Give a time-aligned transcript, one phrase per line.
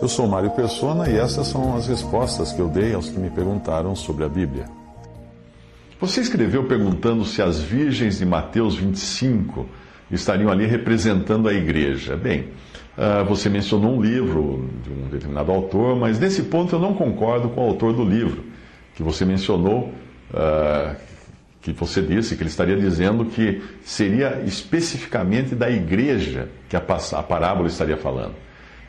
[0.00, 3.30] Eu sou Mário Persona e essas são as respostas que eu dei aos que me
[3.30, 4.66] perguntaram sobre a Bíblia.
[6.00, 9.66] Você escreveu perguntando se as virgens de Mateus 25
[10.10, 12.16] estariam ali representando a igreja.
[12.16, 12.48] Bem,
[12.96, 17.48] uh, você mencionou um livro de um determinado autor, mas nesse ponto eu não concordo
[17.48, 18.44] com o autor do livro,
[18.94, 19.90] que você mencionou,
[20.30, 20.96] uh,
[21.72, 27.22] que você disse que ele estaria dizendo que seria especificamente da igreja que a, a
[27.22, 28.34] parábola estaria falando.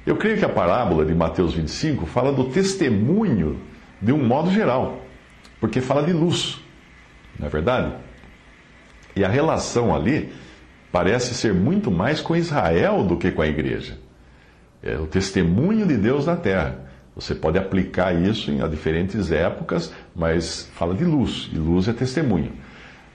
[0.05, 3.59] Eu creio que a parábola de Mateus 25 fala do testemunho
[4.01, 5.01] de um modo geral,
[5.59, 6.59] porque fala de luz,
[7.39, 7.93] não é verdade?
[9.15, 10.31] E a relação ali
[10.91, 13.97] parece ser muito mais com Israel do que com a igreja.
[14.83, 16.85] É o testemunho de Deus na terra.
[17.15, 22.66] Você pode aplicar isso em diferentes épocas, mas fala de luz, e luz é testemunho.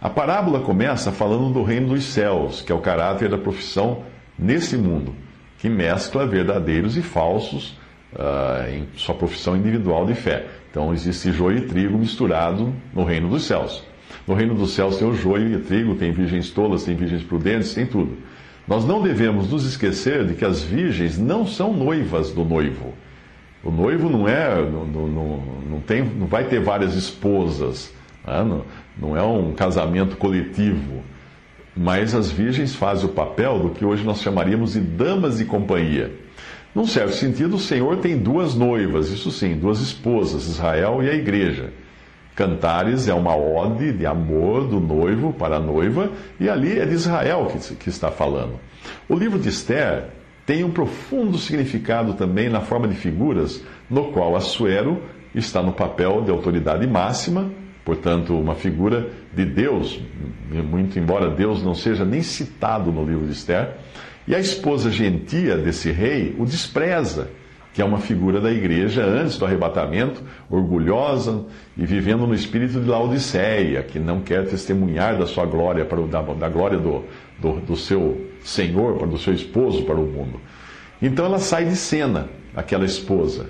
[0.02, 4.02] A parábola começa falando do reino dos céus, que é o caráter da profissão
[4.36, 5.14] nesse mundo,
[5.58, 7.78] que mescla verdadeiros e falsos
[8.12, 10.46] uh, em sua profissão individual de fé.
[10.68, 13.84] Então existe joio e trigo misturado no reino dos céus.
[14.26, 17.22] No reino dos céus tem o joio e o trigo, tem virgens tolas, tem virgens
[17.22, 18.18] prudentes, tem tudo.
[18.66, 22.92] Nós não devemos nos esquecer de que as virgens não são noivas do noivo.
[23.62, 27.94] O noivo não é, não, não, não, tem, não vai ter várias esposas?
[28.26, 28.64] Não,
[28.98, 31.02] não é um casamento coletivo.
[31.76, 36.12] Mas as virgens fazem o papel do que hoje nós chamaríamos de damas de companhia.
[36.74, 41.14] Num certo sentido, o Senhor tem duas noivas, isso sim, duas esposas, Israel e a
[41.14, 41.70] igreja.
[42.34, 46.10] Cantares é uma ode de amor do noivo para a noiva,
[46.40, 48.58] e ali é de Israel que, que está falando.
[49.06, 50.04] O livro de Esther
[50.46, 55.02] tem um profundo significado também na forma de figuras, no qual Assuero
[55.34, 57.50] está no papel de autoridade máxima,
[57.84, 60.00] portanto, uma figura de Deus,
[60.50, 63.76] muito embora Deus não seja nem citado no livro de Esther,
[64.26, 67.28] e a esposa gentia desse rei o despreza
[67.72, 71.44] que é uma figura da igreja antes do arrebatamento, orgulhosa
[71.76, 76.06] e vivendo no espírito de Laodiceia, que não quer testemunhar da sua glória, para o,
[76.06, 77.04] da, da glória do,
[77.38, 80.38] do, do seu senhor, do seu esposo para o mundo.
[81.00, 83.46] Então ela sai de cena, aquela esposa,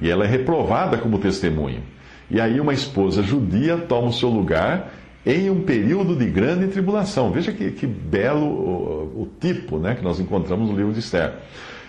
[0.00, 1.82] e ela é reprovada como testemunho.
[2.30, 4.92] E aí uma esposa judia toma o seu lugar
[5.26, 7.30] em um período de grande tribulação.
[7.30, 11.32] Veja que, que belo o, o tipo né, que nós encontramos no livro de Esther.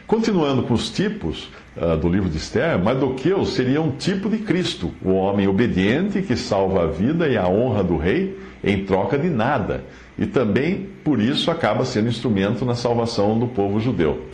[0.08, 4.92] Continuando com os tipos uh, do livro de Esther, Mardoqueu seria um tipo de Cristo,
[5.02, 9.30] o homem obediente que salva a vida e a honra do rei em troca de
[9.30, 9.86] nada,
[10.20, 14.26] e também por isso acaba sendo instrumento na salvação do povo judeu.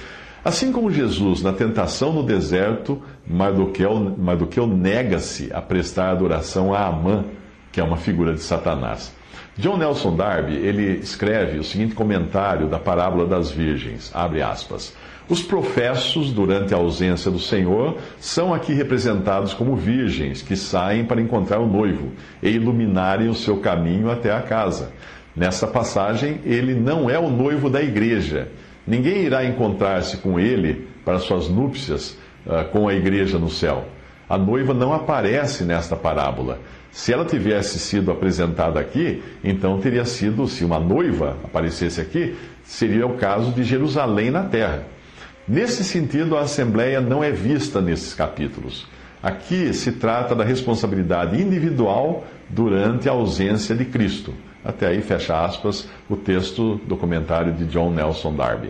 [0.44, 7.26] Assim como Jesus, na tentação no deserto, Mardoqueu, Mardoqueu nega-se a prestar adoração a Amã,
[7.72, 9.14] que é uma figura de Satanás.
[9.58, 14.96] John Nelson Darby, ele escreve o seguinte comentário da parábola das virgens, abre aspas.
[15.28, 21.20] Os professos, durante a ausência do Senhor, são aqui representados como virgens que saem para
[21.20, 24.92] encontrar o noivo e iluminarem o seu caminho até a casa.
[25.36, 28.50] Nesta passagem, ele não é o noivo da igreja.
[28.88, 33.86] Ninguém irá encontrar-se com ele para suas núpcias uh, com a igreja no céu.
[34.30, 36.60] A noiva não aparece nesta parábola.
[36.92, 43.06] Se ela tivesse sido apresentada aqui, então teria sido, se uma noiva aparecesse aqui, seria
[43.06, 44.84] o caso de Jerusalém na terra.
[45.48, 48.88] Nesse sentido, a Assembleia não é vista nesses capítulos.
[49.22, 54.34] Aqui se trata da responsabilidade individual durante a ausência de Cristo.
[54.68, 58.70] Até aí, fecha aspas, o texto do comentário de John Nelson Darby.